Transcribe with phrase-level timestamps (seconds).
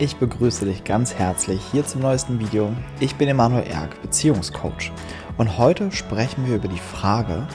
[0.00, 2.72] Ich begrüße dich ganz herzlich hier zum neuesten Video.
[2.98, 4.90] Ich bin Emanuel Erk, Beziehungscoach.
[5.38, 7.46] Und heute sprechen wir über die Frage,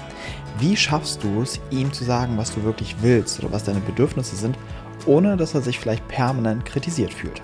[0.57, 4.37] wie schaffst du es, ihm zu sagen, was du wirklich willst oder was deine Bedürfnisse
[4.37, 4.57] sind,
[5.05, 7.41] ohne dass er sich vielleicht permanent kritisiert fühlt.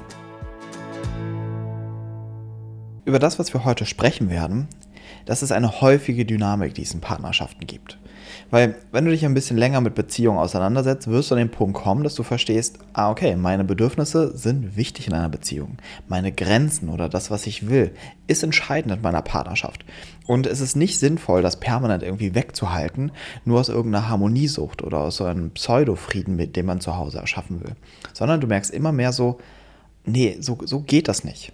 [3.03, 4.69] Über das, was wir heute sprechen werden,
[5.25, 7.97] das ist eine häufige Dynamik, die es in Partnerschaften gibt.
[8.51, 11.75] Weil, wenn du dich ein bisschen länger mit Beziehungen auseinandersetzt, wirst du an den Punkt
[11.75, 15.77] kommen, dass du verstehst, ah, okay, meine Bedürfnisse sind wichtig in einer Beziehung.
[16.07, 17.91] Meine Grenzen oder das, was ich will,
[18.27, 19.83] ist entscheidend in meiner Partnerschaft.
[20.27, 23.11] Und es ist nicht sinnvoll, das permanent irgendwie wegzuhalten,
[23.45, 27.63] nur aus irgendeiner Harmoniesucht oder aus so einem Pseudo-Frieden, mit dem man zu Hause erschaffen
[27.63, 27.75] will.
[28.13, 29.39] Sondern du merkst immer mehr so,
[30.05, 31.51] nee, so, so geht das nicht.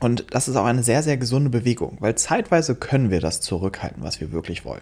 [0.00, 4.02] Und das ist auch eine sehr, sehr gesunde Bewegung, weil zeitweise können wir das zurückhalten,
[4.02, 4.80] was wir wirklich wollen.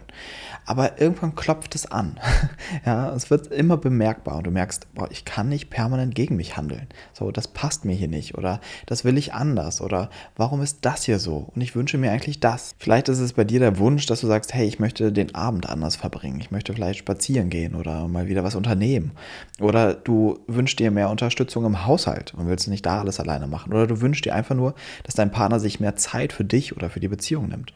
[0.64, 2.20] Aber irgendwann klopft es an.
[2.86, 6.56] ja, es wird immer bemerkbar und du merkst, boah, ich kann nicht permanent gegen mich
[6.56, 6.86] handeln.
[7.12, 11.02] So, das passt mir hier nicht oder das will ich anders oder warum ist das
[11.04, 12.76] hier so und ich wünsche mir eigentlich das.
[12.78, 15.68] Vielleicht ist es bei dir der Wunsch, dass du sagst, hey, ich möchte den Abend
[15.68, 16.40] anders verbringen.
[16.40, 19.12] Ich möchte vielleicht spazieren gehen oder mal wieder was unternehmen.
[19.59, 23.73] Oder du wünschst dir mehr Unterstützung im Haushalt und willst nicht da alles alleine machen.
[23.73, 24.74] Oder du wünschst dir einfach nur,
[25.09, 27.73] dass dein Partner sich mehr Zeit für dich oder für die Beziehung nimmt.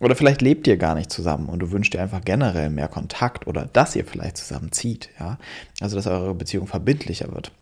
[0.00, 3.46] Oder vielleicht lebt ihr gar nicht zusammen und du wünschst dir einfach generell mehr Kontakt
[3.46, 5.38] oder dass ihr vielleicht zusammen zieht, ja.
[5.80, 7.52] Also dass eure Beziehung verbindlicher wird.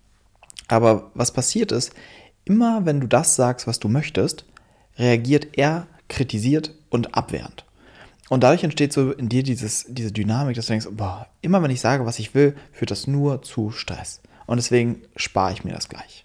[0.68, 1.92] Aber was passiert ist,
[2.46, 4.46] immer wenn du das sagst, was du möchtest,
[4.96, 7.66] reagiert er kritisiert und abwehrend.
[8.30, 11.70] Und dadurch entsteht so in dir dieses, diese Dynamik, dass du denkst, boah, immer wenn
[11.70, 14.22] ich sage, was ich will, führt das nur zu Stress.
[14.46, 16.24] Und deswegen spare ich mir das gleich.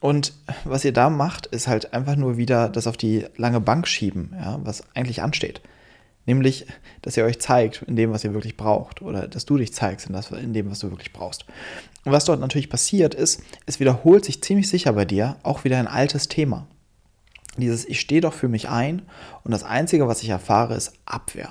[0.00, 0.32] Und
[0.64, 4.34] was ihr da macht, ist halt einfach nur wieder das auf die lange Bank schieben,
[4.38, 5.60] ja, was eigentlich ansteht.
[6.26, 6.66] Nämlich,
[7.02, 9.02] dass ihr euch zeigt in dem, was ihr wirklich braucht.
[9.02, 11.44] Oder dass du dich zeigst in, das, in dem, was du wirklich brauchst.
[12.04, 15.78] Und was dort natürlich passiert ist, es wiederholt sich ziemlich sicher bei dir auch wieder
[15.78, 16.66] ein altes Thema.
[17.56, 19.02] Dieses Ich stehe doch für mich ein
[19.44, 21.50] und das Einzige, was ich erfahre, ist Abwehr.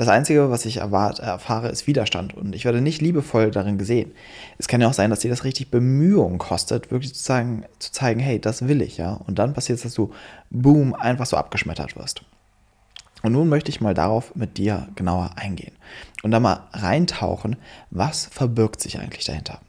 [0.00, 4.12] Das Einzige, was ich erwarte, erfahre, ist Widerstand und ich werde nicht liebevoll darin gesehen.
[4.56, 7.92] Es kann ja auch sein, dass dir das richtig Bemühungen kostet, wirklich zu, sagen, zu
[7.92, 9.12] zeigen, hey, das will ich, ja.
[9.26, 10.10] Und dann passiert es, dass du,
[10.48, 12.22] boom, einfach so abgeschmettert wirst.
[13.22, 15.74] Und nun möchte ich mal darauf mit dir genauer eingehen
[16.22, 17.56] und da mal reintauchen,
[17.90, 19.60] was verbirgt sich eigentlich dahinter.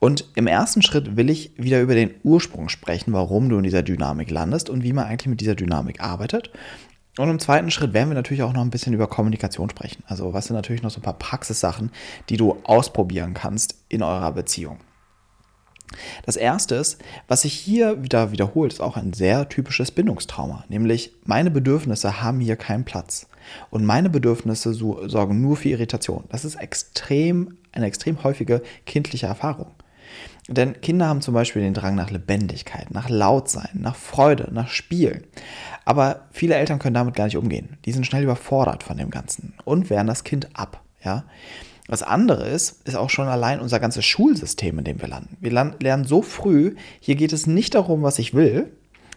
[0.00, 3.84] Und im ersten Schritt will ich wieder über den Ursprung sprechen, warum du in dieser
[3.84, 6.50] Dynamik landest und wie man eigentlich mit dieser Dynamik arbeitet.
[7.16, 10.02] Und im zweiten Schritt werden wir natürlich auch noch ein bisschen über Kommunikation sprechen.
[10.06, 11.92] Also was sind natürlich noch so ein paar Praxissachen,
[12.28, 14.78] die du ausprobieren kannst in eurer Beziehung.
[16.26, 21.12] Das erste ist, was sich hier wieder wiederholt, ist auch ein sehr typisches Bindungstrauma, nämlich
[21.24, 23.28] meine Bedürfnisse haben hier keinen Platz
[23.70, 26.24] und meine Bedürfnisse sorgen nur für Irritation.
[26.30, 29.70] Das ist extrem, eine extrem häufige kindliche Erfahrung.
[30.48, 35.22] Denn Kinder haben zum Beispiel den Drang nach Lebendigkeit, nach Lautsein, nach Freude, nach Spiel.
[35.86, 37.78] Aber viele Eltern können damit gar nicht umgehen.
[37.86, 40.82] Die sind schnell überfordert von dem Ganzen und wehren das Kind ab.
[41.02, 41.24] Ja?
[41.88, 45.36] Das andere ist, ist auch schon allein unser ganzes Schulsystem, in dem wir landen.
[45.40, 48.70] Wir lernen so früh, hier geht es nicht darum, was ich will,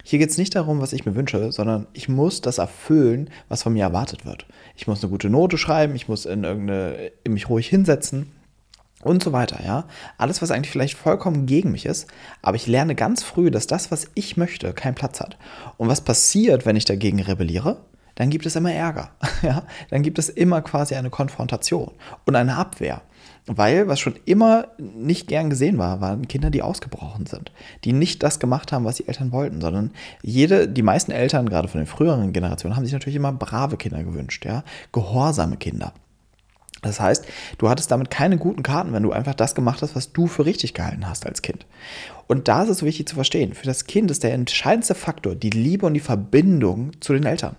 [0.03, 3.63] hier geht es nicht darum, was ich mir wünsche, sondern ich muss das erfüllen, was
[3.63, 4.45] von mir erwartet wird.
[4.77, 8.31] Ich muss eine gute Note schreiben, ich muss in irgendeine, in mich ruhig hinsetzen
[9.03, 9.85] und so weiter, ja.
[10.17, 12.07] Alles, was eigentlich vielleicht vollkommen gegen mich ist,
[12.41, 15.37] aber ich lerne ganz früh, dass das, was ich möchte, keinen Platz hat.
[15.77, 17.85] Und was passiert, wenn ich dagegen rebelliere?
[18.15, 19.11] Dann gibt es immer Ärger,
[19.43, 19.63] ja.
[19.91, 21.91] Dann gibt es immer quasi eine Konfrontation
[22.25, 23.01] und eine Abwehr.
[23.49, 27.53] Weil, was schon immer nicht gern gesehen war, waren Kinder, die ausgebrochen sind,
[27.85, 29.91] die nicht das gemacht haben, was die Eltern wollten, sondern
[30.21, 34.03] jede, die meisten Eltern, gerade von den früheren Generationen, haben sich natürlich immer brave Kinder
[34.03, 35.93] gewünscht, ja, gehorsame Kinder.
[36.87, 37.25] Das heißt,
[37.57, 40.45] du hattest damit keine guten Karten, wenn du einfach das gemacht hast, was du für
[40.45, 41.65] richtig gehalten hast als Kind.
[42.27, 45.35] Und da ist es so wichtig zu verstehen, für das Kind ist der entscheidendste Faktor
[45.35, 47.55] die Liebe und die Verbindung zu den Eltern.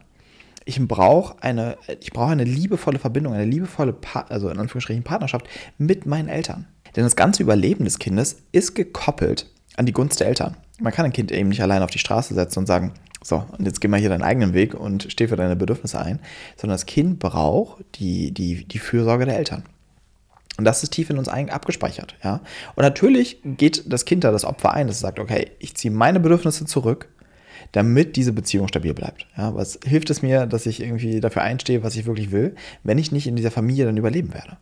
[0.65, 5.47] Ich brauche eine, ich eine liebevolle Verbindung, eine liebevolle, pa also in Anführungsstrichen Partnerschaft
[5.79, 6.67] mit meinen Eltern.
[6.95, 9.47] Denn das ganze Überleben des Kindes ist gekoppelt
[9.79, 10.57] an die Gunst der Eltern.
[10.81, 12.93] Man kann ein Kind eben nicht allein auf die Straße setzen und sagen,
[13.23, 16.21] so, und jetzt geh mal hier deinen eigenen Weg und steh für deine Bedürfnisse ein,
[16.57, 19.65] sondern das Kind braucht die, die, die Fürsorge der Eltern.
[20.57, 22.41] Und das ist tief in uns abgespeichert, ja.
[22.75, 26.19] Und natürlich geht das Kind da das Opfer ein, das sagt, okay, ich ziehe meine
[26.19, 27.09] Bedürfnisse zurück,
[27.71, 29.27] damit diese Beziehung stabil bleibt.
[29.37, 32.99] Ja, was hilft es mir, dass ich irgendwie dafür einstehe, was ich wirklich will, wenn
[32.99, 34.57] ich nicht in dieser Familie dann überleben werde?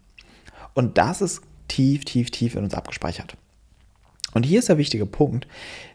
[0.74, 3.36] Und das ist tief, tief, tief in uns abgespeichert.
[4.32, 5.46] Und hier ist der wichtige Punkt,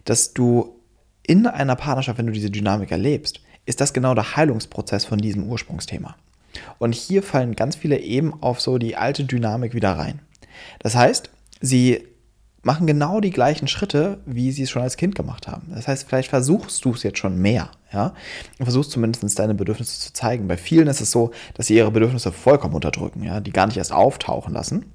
[0.05, 0.79] dass du
[1.23, 5.43] in einer Partnerschaft, wenn du diese Dynamik erlebst, ist das genau der Heilungsprozess von diesem
[5.43, 6.15] Ursprungsthema.
[6.79, 10.19] Und hier fallen ganz viele eben auf so die alte Dynamik wieder rein.
[10.79, 11.29] Das heißt,
[11.61, 12.07] sie
[12.63, 15.71] machen genau die gleichen Schritte, wie sie es schon als Kind gemacht haben.
[15.73, 18.13] Das heißt, vielleicht versuchst du es jetzt schon mehr, ja,
[18.59, 20.47] und versuchst zumindest deine Bedürfnisse zu zeigen.
[20.47, 23.77] Bei vielen ist es so, dass sie ihre Bedürfnisse vollkommen unterdrücken, ja, die gar nicht
[23.77, 24.85] erst auftauchen lassen.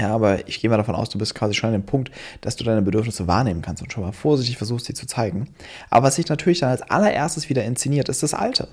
[0.00, 2.54] Ja, aber ich gehe mal davon aus, du bist quasi schon an dem Punkt, dass
[2.54, 5.48] du deine Bedürfnisse wahrnehmen kannst und schon mal vorsichtig versuchst, sie zu zeigen.
[5.90, 8.68] Aber was sich natürlich dann als allererstes wieder inszeniert, ist das Alte.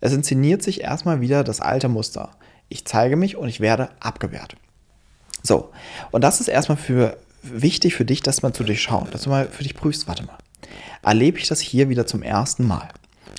[0.00, 2.30] Es inszeniert sich erstmal wieder das alte Muster.
[2.70, 4.56] Ich zeige mich und ich werde abgewehrt.
[5.42, 5.70] So,
[6.12, 9.30] und das ist erstmal für wichtig für dich, dass man zu dich schaut, dass du
[9.30, 10.38] mal für dich prüfst, warte mal,
[11.02, 12.88] erlebe ich das hier wieder zum ersten Mal?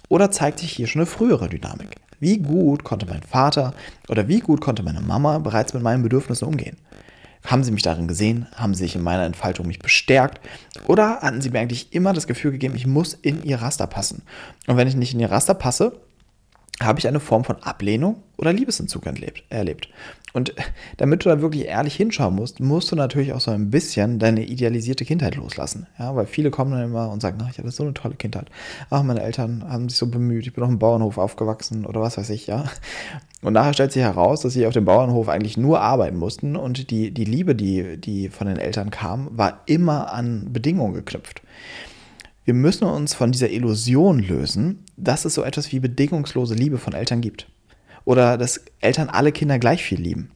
[0.10, 1.96] Oder zeigt sich hier schon eine frühere Dynamik?
[2.20, 3.74] Wie gut konnte mein Vater
[4.08, 6.78] oder wie gut konnte meine Mama bereits mit meinen Bedürfnissen umgehen?
[7.46, 8.48] Haben sie mich darin gesehen?
[8.56, 10.42] Haben sie sich in meiner Entfaltung mich bestärkt?
[10.88, 14.24] Oder hatten sie mir eigentlich immer das Gefühl gegeben, ich muss in ihr Raster passen?
[14.68, 15.94] Und wenn ich nicht in ihr Raster passe,
[16.82, 19.06] habe ich eine Form von Ablehnung oder Liebesentzug
[19.50, 19.90] erlebt.
[20.32, 20.54] Und
[20.98, 24.46] damit du da wirklich ehrlich hinschauen musst, musst du natürlich auch so ein bisschen deine
[24.46, 25.88] idealisierte Kindheit loslassen.
[25.98, 28.48] Ja, weil viele kommen dann immer und sagen, ach, ich hatte so eine tolle Kindheit.
[28.90, 32.18] Ach, meine Eltern haben sich so bemüht, ich bin auf dem Bauernhof aufgewachsen oder was
[32.18, 32.66] weiß ich, ja.
[33.42, 36.92] Und nachher stellt sich heraus, dass sie auf dem Bauernhof eigentlich nur arbeiten mussten und
[36.92, 41.42] die, die Liebe, die, die von den Eltern kam, war immer an Bedingungen geknüpft.
[42.50, 46.94] Wir müssen uns von dieser Illusion lösen, dass es so etwas wie bedingungslose Liebe von
[46.94, 47.48] Eltern gibt
[48.06, 50.32] oder dass Eltern alle Kinder gleich viel lieben.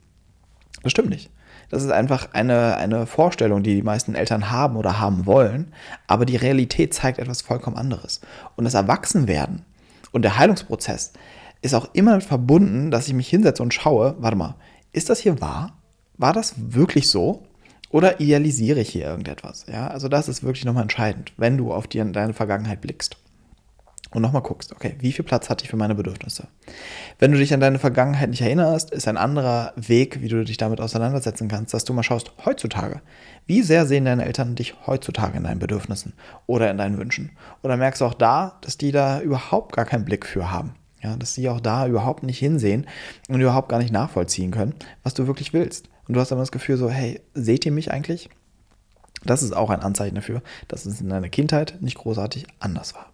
[0.83, 1.31] Das stimmt nicht.
[1.71, 5.73] Das ist einfach eine, eine Vorstellung, die die meisten Eltern haben oder haben wollen,
[6.05, 8.21] aber die Realität zeigt etwas vollkommen anderes.
[8.57, 9.63] Und das Erwachsenwerden
[10.11, 11.13] und der Heilungsprozess
[11.63, 14.53] ist auch immer verbunden, dass ich mich hinsetze und schaue, warte mal,
[14.91, 15.79] ist das hier wahr?
[16.19, 17.47] War das wirklich so?
[17.93, 19.67] Oder idealisiere ich hier irgendetwas?
[19.71, 23.17] Ja, also das ist wirklich nochmal entscheidend, wenn du auf die, deine Vergangenheit blickst
[24.09, 26.47] und nochmal guckst, okay, wie viel Platz hatte ich für meine Bedürfnisse?
[27.19, 30.57] Wenn du dich an deine Vergangenheit nicht erinnerst, ist ein anderer Weg, wie du dich
[30.57, 32.99] damit auseinandersetzen kannst, dass du mal schaust, heutzutage,
[33.45, 36.13] wie sehr sehen deine Eltern dich heutzutage in deinen Bedürfnissen
[36.47, 37.33] oder in deinen Wünschen?
[37.61, 40.73] Oder merkst du auch da, dass die da überhaupt gar keinen Blick für haben?
[41.03, 42.87] Ja, dass sie auch da überhaupt nicht hinsehen
[43.29, 44.73] und überhaupt gar nicht nachvollziehen können,
[45.03, 45.89] was du wirklich willst.
[46.07, 48.29] Und du hast dann das Gefühl so, hey, seht ihr mich eigentlich?
[49.23, 53.07] Das ist auch ein Anzeichen dafür, dass es in deiner Kindheit nicht großartig anders war.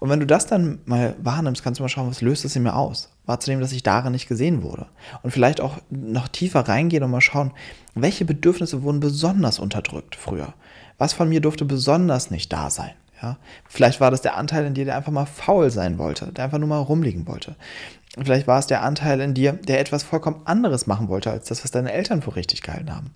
[0.00, 2.64] Und wenn du das dann mal wahrnimmst, kannst du mal schauen, was löst es in
[2.64, 3.10] mir aus?
[3.24, 4.86] Wahrzunehmen, dass ich darin nicht gesehen wurde.
[5.22, 7.52] Und vielleicht auch noch tiefer reingehen und mal schauen,
[7.94, 10.54] welche Bedürfnisse wurden besonders unterdrückt früher?
[10.98, 12.90] Was von mir durfte besonders nicht da sein?
[13.22, 13.36] Ja?
[13.68, 16.58] Vielleicht war das der Anteil in dir, der einfach mal faul sein wollte, der einfach
[16.58, 17.54] nur mal rumliegen wollte.
[18.18, 21.64] Vielleicht war es der Anteil in dir, der etwas vollkommen anderes machen wollte, als das,
[21.64, 23.14] was deine Eltern für richtig gehalten haben.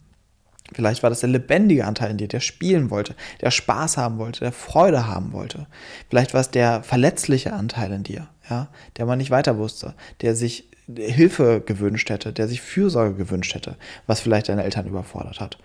[0.72, 4.40] Vielleicht war das der lebendige Anteil in dir, der spielen wollte, der Spaß haben wollte,
[4.40, 5.66] der Freude haben wollte.
[6.08, 10.34] Vielleicht war es der verletzliche Anteil in dir, ja, der man nicht weiter wusste, der
[10.34, 13.76] sich Hilfe gewünscht hätte, der sich Fürsorge gewünscht hätte,
[14.06, 15.58] was vielleicht deine Eltern überfordert hat.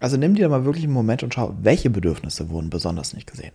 [0.00, 3.52] Also nimm dir mal wirklich einen Moment und schau, welche Bedürfnisse wurden besonders nicht gesehen.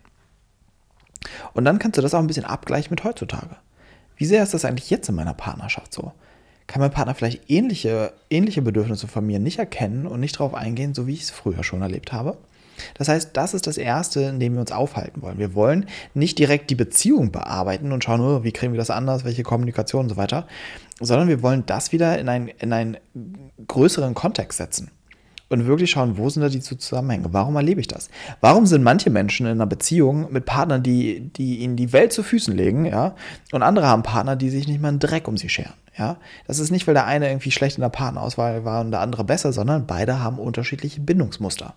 [1.53, 3.55] Und dann kannst du das auch ein bisschen abgleichen mit heutzutage.
[4.15, 6.12] Wie sehr ist das eigentlich jetzt in meiner Partnerschaft so?
[6.68, 10.94] kann mein Partner vielleicht ähnliche, ähnliche Bedürfnisse von mir nicht erkennen und nicht darauf eingehen,
[10.94, 12.38] so wie ich es früher schon erlebt habe.
[12.95, 15.38] Das heißt, das ist das Erste, in dem wir uns aufhalten wollen.
[15.38, 19.24] Wir wollen nicht direkt die Beziehung bearbeiten und schauen, oh, wie kriegen wir das anders,
[19.24, 20.48] welche Kommunikation und so weiter,
[21.00, 22.98] sondern wir wollen das wieder in, ein, in einen
[23.68, 24.89] größeren Kontext setzen
[25.53, 27.27] und wirklich schauen, wo sind da die Zusammenhänge?
[27.31, 28.09] Warum erlebe ich das?
[28.41, 32.23] Warum sind manche Menschen in einer Beziehung mit Partnern, die, die ihnen die Welt zu
[32.23, 33.16] Füßen legen, ja,
[33.51, 35.73] und andere haben Partner, die sich nicht mal einen Dreck um sie scheren?
[35.97, 39.01] Ja, das ist nicht, weil der eine irgendwie schlecht in der Partnerauswahl war und der
[39.01, 41.75] andere besser, sondern beide haben unterschiedliche Bindungsmuster.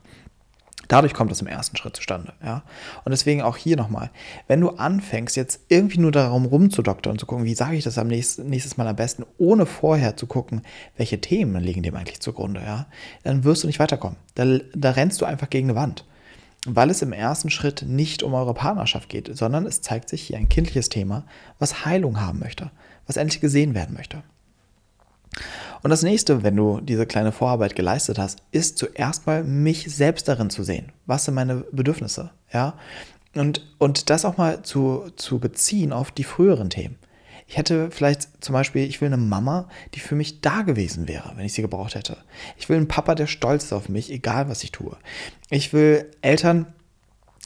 [0.89, 2.33] Dadurch kommt es im ersten Schritt zustande.
[2.43, 2.63] Ja?
[3.05, 4.11] Und deswegen auch hier nochmal,
[4.47, 7.99] wenn du anfängst, jetzt irgendwie nur darum rumzudoktern und zu gucken, wie sage ich das
[7.99, 10.63] am nächsten, nächstes Mal am besten, ohne vorher zu gucken,
[10.97, 12.87] welche Themen liegen dem eigentlich zugrunde, ja,
[13.25, 14.17] dann wirst du nicht weiterkommen.
[14.35, 16.05] Da, da rennst du einfach gegen eine Wand.
[16.69, 20.37] Weil es im ersten Schritt nicht um eure Partnerschaft geht, sondern es zeigt sich hier
[20.37, 21.25] ein kindliches Thema,
[21.61, 22.73] was Heilung haben möchte,
[23.07, 24.25] was endlich gesehen werden möchte.
[25.83, 30.29] Und das nächste, wenn du diese kleine Vorarbeit geleistet hast, ist zuerst mal mich selbst
[30.29, 30.93] darin zu sehen.
[31.07, 32.31] Was sind meine Bedürfnisse?
[32.53, 32.75] Ja.
[33.35, 36.97] Und, und das auch mal zu, zu beziehen auf die früheren Themen.
[37.49, 41.33] Ich hätte vielleicht zum Beispiel, ich will eine Mama, die für mich da gewesen wäre,
[41.37, 42.17] wenn ich sie gebraucht hätte.
[42.57, 44.97] Ich will einen Papa, der stolz ist auf mich, egal was ich tue.
[45.51, 46.67] Ich will Eltern,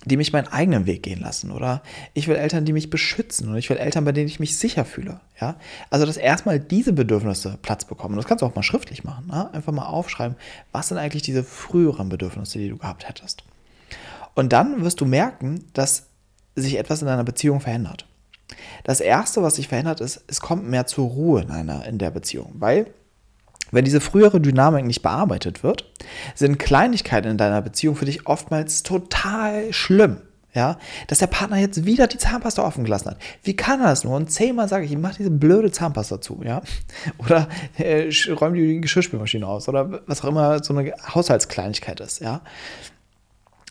[0.07, 1.83] die mich meinen eigenen Weg gehen lassen oder
[2.15, 4.85] ich will Eltern, die mich beschützen und ich will Eltern, bei denen ich mich sicher
[4.85, 5.21] fühle.
[5.41, 5.57] Ja,
[5.91, 8.17] also dass erstmal diese Bedürfnisse Platz bekommen.
[8.17, 9.27] Das kannst du auch mal schriftlich machen.
[9.27, 9.53] Ne?
[9.53, 10.37] Einfach mal aufschreiben,
[10.73, 13.45] was sind eigentlich diese früheren Bedürfnisse, die du gehabt hättest.
[14.35, 16.07] Und dann wirst du merken, dass
[16.55, 18.07] sich etwas in deiner Beziehung verändert.
[18.85, 22.11] Das erste, was sich verändert, ist, es kommt mehr zur Ruhe in einer in der
[22.11, 22.87] Beziehung, weil
[23.71, 25.91] Wenn diese frühere Dynamik nicht bearbeitet wird,
[26.35, 30.19] sind Kleinigkeiten in deiner Beziehung für dich oftmals total schlimm.
[30.53, 33.19] Ja, dass der Partner jetzt wieder die Zahnpasta offen gelassen hat.
[33.45, 34.17] Wie kann er das nur?
[34.17, 36.61] Und zehnmal sage ich ihm, mach diese blöde Zahnpasta zu, ja.
[37.19, 37.49] Oder
[37.79, 42.41] äh, räum die Geschirrspülmaschine aus oder was auch immer so eine Haushaltskleinigkeit ist, ja.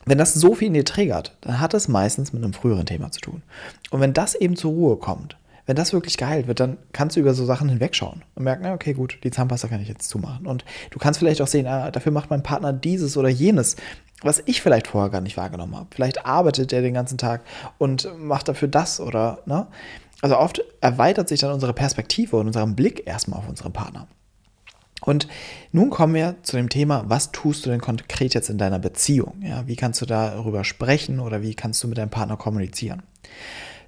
[0.06, 3.12] Wenn das so viel in dir triggert, dann hat es meistens mit einem früheren Thema
[3.12, 3.44] zu tun.
[3.91, 5.36] Und wenn das eben zur Ruhe kommt,
[5.69, 8.93] wenn das wirklich geheilt wird, dann kannst du über so Sachen hinwegschauen und merken, okay,
[8.93, 10.47] gut, die Zahnpasta kann ich jetzt zumachen.
[10.47, 13.75] Und du kannst vielleicht auch sehen, ah, dafür macht mein Partner dieses oder jenes,
[14.23, 15.85] was ich vielleicht vorher gar nicht wahrgenommen habe.
[15.91, 17.41] Vielleicht arbeitet er den ganzen Tag
[17.77, 19.67] und macht dafür das oder, ne?
[20.23, 24.07] Also oft erweitert sich dann unsere Perspektive und unseren Blick erstmal auf unseren Partner.
[25.01, 25.27] Und
[25.71, 29.43] nun kommen wir zu dem Thema, was tust du denn konkret jetzt in deiner Beziehung?
[29.43, 33.03] Ja, wie kannst du darüber sprechen oder wie kannst du mit deinem Partner kommunizieren?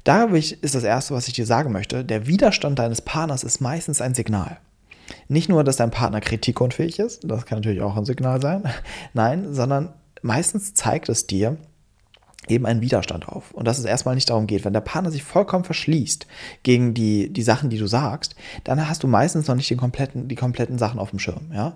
[0.04, 4.02] Da ist das Erste, was ich dir sagen möchte, der Widerstand deines Partners ist meistens
[4.02, 4.58] ein Signal.
[5.28, 8.64] Nicht nur, dass dein Partner kritikunfähig ist, das kann natürlich auch ein Signal sein,
[9.14, 11.58] nein, sondern meistens zeigt es dir,
[12.48, 13.52] eben einen Widerstand auf.
[13.52, 16.26] Und dass es erstmal nicht darum geht, wenn der Partner sich vollkommen verschließt
[16.64, 20.28] gegen die, die Sachen, die du sagst, dann hast du meistens noch nicht den kompletten,
[20.28, 21.52] die kompletten Sachen auf dem Schirm.
[21.54, 21.76] Ja?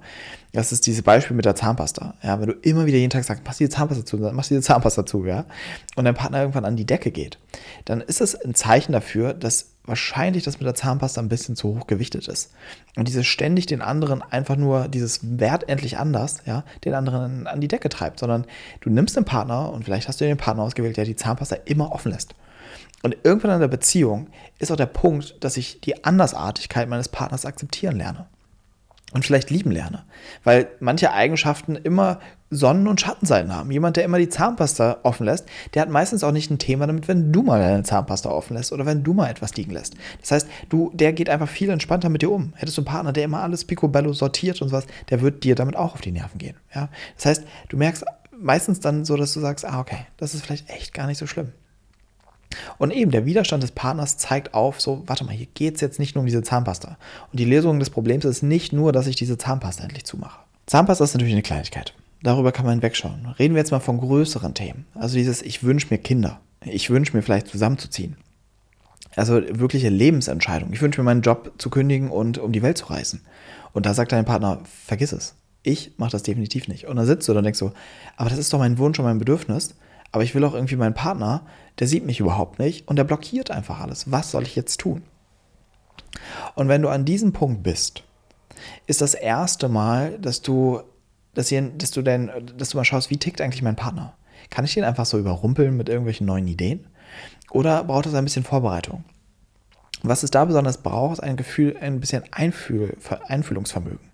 [0.53, 2.15] Das ist dieses Beispiel mit der Zahnpasta.
[2.23, 2.39] Ja?
[2.39, 5.05] Wenn du immer wieder jeden Tag sagst, mach diese Zahnpasta zu, machst du diese Zahnpasta
[5.05, 5.45] zu, ja,
[5.95, 7.37] und dein Partner irgendwann an die Decke geht,
[7.85, 11.75] dann ist es ein Zeichen dafür, dass wahrscheinlich das mit der Zahnpasta ein bisschen zu
[11.77, 12.51] hoch gewichtet ist.
[12.95, 17.61] Und dieses ständig den anderen einfach nur dieses Wert endlich anders, ja, den anderen an
[17.61, 18.45] die Decke treibt, sondern
[18.81, 21.91] du nimmst den Partner und vielleicht hast du den Partner ausgewählt, der die Zahnpasta immer
[21.91, 22.35] offen lässt.
[23.03, 24.27] Und irgendwann in der Beziehung
[24.57, 28.27] ist auch der Punkt, dass ich die Andersartigkeit meines Partners akzeptieren lerne
[29.15, 30.03] und vielleicht lieben lerne.
[30.43, 32.19] Weil manche Eigenschaften immer
[32.49, 33.71] Sonnen- und Schattenseiten haben.
[33.71, 37.07] Jemand, der immer die Zahnpasta offen lässt, der hat meistens auch nicht ein Thema damit,
[37.07, 39.95] wenn du mal deine Zahnpasta offen lässt oder wenn du mal etwas liegen lässt.
[40.19, 42.51] Das heißt, du, der geht einfach viel entspannter mit dir um.
[42.57, 45.77] Hättest du einen Partner, der immer alles picobello sortiert und sowas, der wird dir damit
[45.77, 46.57] auch auf die Nerven gehen.
[46.73, 46.89] Ja?
[47.15, 48.03] Das heißt, du merkst
[48.37, 51.25] meistens dann so, dass du sagst, ah, okay, das ist vielleicht echt gar nicht so
[51.25, 51.53] schlimm.
[52.77, 55.99] Und eben der Widerstand des Partners zeigt auf, so, warte mal, hier geht es jetzt
[55.99, 56.97] nicht nur um diese Zahnpasta.
[57.31, 60.39] Und die Lösung des Problems ist nicht nur, dass ich diese Zahnpasta endlich zumache.
[60.65, 61.93] Zahnpasta ist natürlich eine Kleinigkeit.
[62.23, 63.27] Darüber kann man wegschauen.
[63.37, 64.85] Reden wir jetzt mal von größeren Themen.
[64.95, 66.39] Also dieses, ich wünsche mir Kinder.
[66.61, 68.17] Ich wünsche mir vielleicht zusammenzuziehen.
[69.15, 70.73] Also wirkliche Lebensentscheidung.
[70.73, 73.21] Ich wünsche mir meinen Job zu kündigen und um die Welt zu reisen.
[73.73, 75.35] Und da sagt dein Partner, vergiss es.
[75.63, 76.85] Ich mache das definitiv nicht.
[76.87, 77.71] Und dann sitzt du und denkst so,
[78.17, 79.75] aber das ist doch mein Wunsch und mein Bedürfnis
[80.15, 81.45] aber ich will auch irgendwie meinen Partner,
[81.77, 84.13] der sieht mich überhaupt nicht und der blockiert einfach alles.
[84.13, 85.03] Was soll ich jetzt tun?
[86.55, 88.01] Und wenn du an diesem Punkt bist,
[88.87, 90.79] ist das erste Mal, dass du,
[91.33, 94.15] dass, ihr, dass du denn, dass du mal schaust, wie tickt eigentlich mein Partner?
[94.49, 96.87] Kann ich den einfach so überrumpeln mit irgendwelchen neuen Ideen?
[97.51, 99.03] Oder braucht es ein bisschen Vorbereitung?
[100.01, 102.95] Was es da besonders braucht, ist ein Gefühl, ein bisschen Einfühl,
[103.27, 104.11] Einfühlungsvermögen.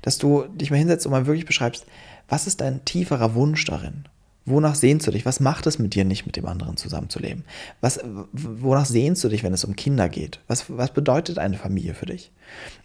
[0.00, 1.84] Dass du dich mal hinsetzt und mal wirklich beschreibst,
[2.30, 4.06] was ist dein tieferer Wunsch darin?
[4.46, 5.24] Wonach sehnst du dich?
[5.24, 7.44] Was macht es mit dir nicht, mit dem anderen zusammenzuleben?
[7.80, 8.00] Was,
[8.32, 10.40] wonach sehnst du dich, wenn es um Kinder geht?
[10.48, 12.30] Was, was bedeutet eine Familie für dich?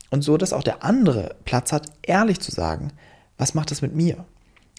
[0.09, 2.91] Und so, dass auch der andere Platz hat, ehrlich zu sagen,
[3.37, 4.25] was macht es mit mir?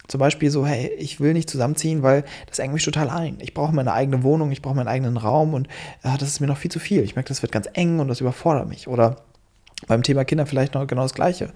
[0.07, 3.37] Zum Beispiel so, hey, ich will nicht zusammenziehen, weil das engt mich total ein.
[3.39, 5.67] Ich brauche meine eigene Wohnung, ich brauche meinen eigenen Raum und
[6.03, 7.03] äh, das ist mir noch viel zu viel.
[7.03, 8.87] Ich merke, das wird ganz eng und das überfordert mich.
[8.87, 9.17] Oder
[9.87, 11.49] beim Thema Kinder vielleicht noch genau das Gleiche.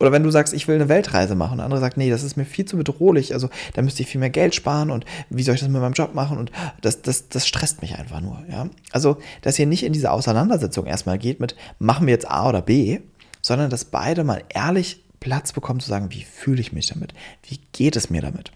[0.00, 2.22] Oder wenn du sagst, ich will eine Weltreise machen und der andere sagt, nee, das
[2.22, 5.42] ist mir viel zu bedrohlich, also da müsste ich viel mehr Geld sparen und wie
[5.42, 8.42] soll ich das mit meinem Job machen und das, das, das stresst mich einfach nur.
[8.50, 8.68] Ja?
[8.92, 12.62] Also, dass hier nicht in diese Auseinandersetzung erstmal geht mit, machen wir jetzt A oder
[12.62, 13.00] B,
[13.42, 17.12] sondern dass beide mal ehrlich Platz bekommen zu sagen, wie fühle ich mich damit?
[17.42, 18.52] Wie geht es mir damit?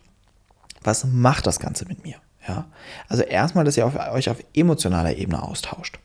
[0.82, 2.16] Was macht das Ganze mit mir?
[2.46, 2.66] Ja?
[3.08, 5.98] Also erstmal, dass ihr auf, euch auf emotionaler Ebene austauscht.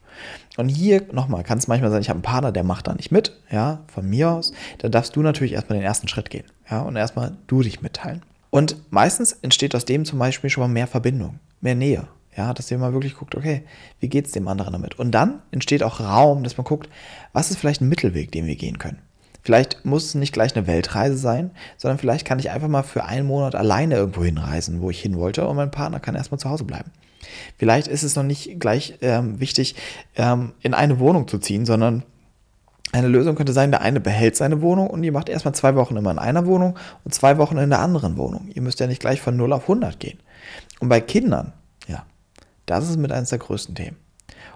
[0.57, 3.11] Und hier nochmal, kann es manchmal sein, ich habe einen Partner, der macht da nicht
[3.11, 4.51] mit, ja, von mir aus.
[4.79, 8.23] Dann darfst du natürlich erstmal den ersten Schritt gehen, ja, und erstmal du dich mitteilen.
[8.49, 12.71] Und meistens entsteht aus dem zum Beispiel schon mal mehr Verbindung, mehr Nähe, ja, dass
[12.71, 13.63] ihr mal wirklich guckt, okay,
[13.99, 14.97] wie geht es dem anderen damit?
[14.97, 16.89] Und dann entsteht auch Raum, dass man guckt,
[17.33, 18.99] was ist vielleicht ein Mittelweg, den wir gehen können.
[19.43, 23.05] Vielleicht muss es nicht gleich eine Weltreise sein, sondern vielleicht kann ich einfach mal für
[23.05, 26.49] einen Monat alleine irgendwo hinreisen, wo ich hin wollte und mein Partner kann erstmal zu
[26.49, 26.91] Hause bleiben.
[27.57, 29.75] Vielleicht ist es noch nicht gleich ähm, wichtig,
[30.15, 32.03] ähm, in eine Wohnung zu ziehen, sondern
[32.93, 35.97] eine Lösung könnte sein, der eine behält seine Wohnung und ihr macht erstmal zwei Wochen
[35.97, 38.49] immer in einer Wohnung und zwei Wochen in der anderen Wohnung.
[38.53, 40.19] Ihr müsst ja nicht gleich von 0 auf 100 gehen.
[40.79, 41.53] Und bei Kindern,
[41.87, 42.05] ja,
[42.65, 43.97] das ist mit eines der größten Themen.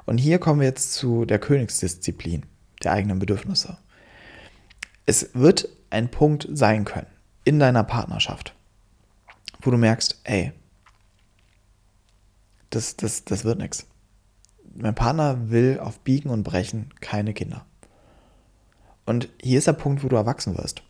[0.05, 2.45] Und hier kommen wir jetzt zu der Königsdisziplin
[2.83, 3.77] der eigenen Bedürfnisse.
[5.05, 7.07] Es wird ein Punkt sein können
[7.43, 8.55] in deiner Partnerschaft,
[9.61, 10.53] wo du merkst, ey,
[12.71, 13.85] das, das, das wird nichts.
[14.73, 17.65] Mein Partner will auf Biegen und Brechen keine Kinder.
[19.05, 20.83] Und hier ist der Punkt, wo du erwachsen wirst.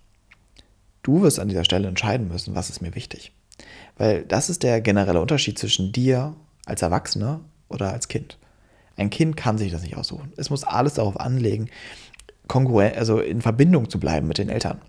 [1.03, 3.33] Du wirst an dieser Stelle entscheiden müssen, was ist mir wichtig.
[3.97, 6.35] Weil das ist der generelle Unterschied zwischen dir
[6.65, 8.37] als Erwachsener oder als Kind.
[8.97, 10.31] Ein Kind kann sich das nicht aussuchen.
[10.37, 11.69] Es muss alles darauf anlegen,
[12.47, 14.81] also in Verbindung zu bleiben mit den Eltern.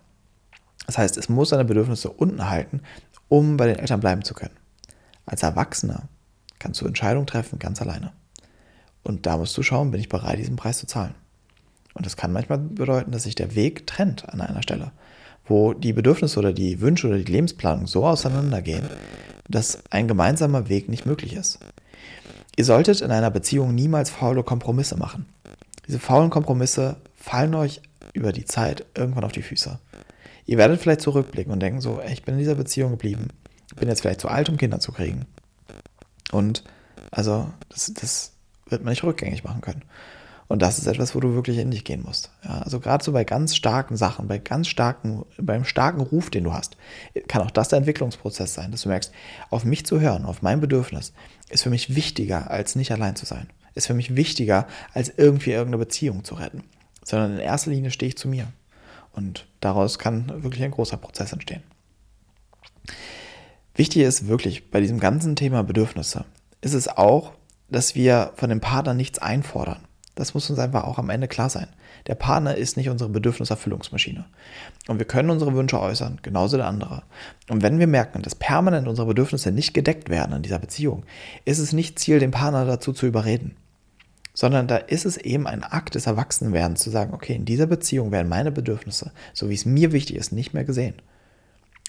[0.85, 2.81] Das heißt, es muss seine Bedürfnisse unten halten,
[3.29, 4.55] um bei den Eltern bleiben zu können.
[5.25, 6.09] Als Erwachsener
[6.59, 8.11] kannst du Entscheidungen treffen, ganz alleine.
[9.03, 11.15] Und da musst du schauen, bin ich bereit, diesen Preis zu zahlen.
[11.93, 14.91] Und das kann manchmal bedeuten, dass sich der Weg trennt an einer Stelle,
[15.45, 18.89] wo die Bedürfnisse oder die Wünsche oder die Lebensplanung so auseinandergehen,
[19.49, 21.59] dass ein gemeinsamer Weg nicht möglich ist.
[22.55, 25.25] Ihr solltet in einer Beziehung niemals faule Kompromisse machen.
[25.87, 27.81] Diese faulen Kompromisse fallen euch
[28.13, 29.79] über die Zeit irgendwann auf die Füße.
[30.45, 33.29] Ihr werdet vielleicht zurückblicken und denken so, ich bin in dieser Beziehung geblieben,
[33.75, 35.25] bin jetzt vielleicht zu alt, um Kinder zu kriegen.
[36.33, 36.63] Und
[37.11, 38.31] also das, das
[38.67, 39.83] wird man nicht rückgängig machen können.
[40.47, 42.29] Und das ist etwas, wo du wirklich in dich gehen musst.
[42.43, 46.43] Ja, also gerade so bei ganz starken Sachen, bei ganz starken, beim starken Ruf, den
[46.43, 46.77] du hast,
[47.27, 49.11] kann auch das der Entwicklungsprozess sein, dass du merkst,
[49.49, 51.13] auf mich zu hören, auf mein Bedürfnis,
[51.49, 53.49] ist für mich wichtiger, als nicht allein zu sein.
[53.73, 56.63] Ist für mich wichtiger, als irgendwie irgendeine Beziehung zu retten.
[57.03, 58.47] Sondern in erster Linie stehe ich zu mir.
[59.13, 61.63] Und daraus kann wirklich ein großer Prozess entstehen.
[63.75, 66.25] Wichtig ist wirklich bei diesem ganzen Thema Bedürfnisse,
[66.61, 67.33] ist es auch,
[67.69, 69.79] dass wir von dem Partner nichts einfordern.
[70.13, 71.67] Das muss uns einfach auch am Ende klar sein.
[72.05, 74.25] Der Partner ist nicht unsere Bedürfniserfüllungsmaschine.
[74.87, 77.01] Und wir können unsere Wünsche äußern, genauso der andere.
[77.49, 81.03] Und wenn wir merken, dass permanent unsere Bedürfnisse nicht gedeckt werden in dieser Beziehung,
[81.45, 83.55] ist es nicht Ziel, den Partner dazu zu überreden.
[84.35, 88.11] Sondern da ist es eben ein Akt des Erwachsenwerdens zu sagen, okay, in dieser Beziehung
[88.11, 90.95] werden meine Bedürfnisse, so wie es mir wichtig ist, nicht mehr gesehen.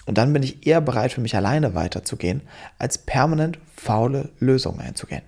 [0.05, 2.41] Und dann bin ich eher bereit, für mich alleine weiterzugehen,
[2.77, 5.23] als permanent faule Lösungen einzugehen.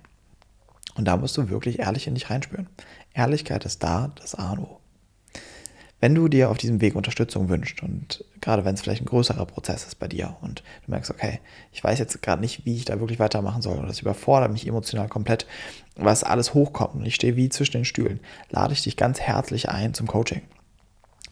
[0.96, 2.68] Und da musst du wirklich ehrlich in dich reinspüren.
[3.14, 4.80] Ehrlichkeit ist da das A und O.
[6.00, 9.48] Wenn du dir auf diesem Weg Unterstützung wünschst und gerade wenn es vielleicht ein größerer
[9.48, 11.40] Prozess ist bei dir und du merkst, okay,
[11.72, 14.68] ich weiß jetzt gerade nicht, wie ich da wirklich weitermachen soll und das überfordert mich
[14.68, 15.48] emotional komplett,
[15.96, 18.20] was alles hochkommt und ich stehe wie zwischen den Stühlen,
[18.52, 20.44] lade ich dich ganz herzlich ein zum Coaching.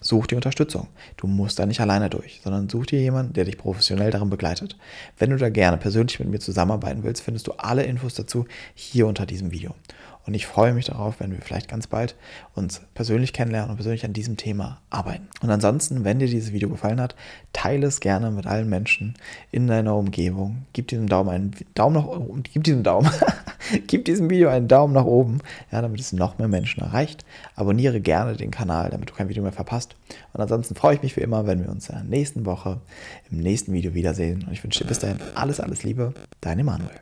[0.05, 0.87] Such dir Unterstützung.
[1.17, 4.77] Du musst da nicht alleine durch, sondern such dir jemanden, der dich professionell darin begleitet.
[5.17, 9.07] Wenn du da gerne persönlich mit mir zusammenarbeiten willst, findest du alle Infos dazu hier
[9.07, 9.73] unter diesem Video.
[10.25, 12.15] Und ich freue mich darauf, wenn wir vielleicht ganz bald
[12.55, 15.27] uns persönlich kennenlernen und persönlich an diesem Thema arbeiten.
[15.41, 17.15] Und ansonsten, wenn dir dieses Video gefallen hat,
[17.53, 19.15] teile es gerne mit allen Menschen
[19.51, 20.65] in deiner Umgebung.
[20.73, 23.09] Gib diesem Daumen einen Daumen nach oben, gib diesem Daumen,
[23.87, 25.39] gib diesem Video einen Daumen nach oben,
[25.71, 27.23] ja, damit es noch mehr Menschen erreicht.
[27.55, 29.95] Abonniere gerne den Kanal, damit du kein Video mehr verpasst.
[30.33, 32.81] Und ansonsten freue ich mich wie immer, wenn wir uns in der nächsten Woche
[33.31, 34.43] im nächsten Video wiedersehen.
[34.47, 36.99] Und ich wünsche dir bis dahin alles, alles Liebe, dein Emanuel.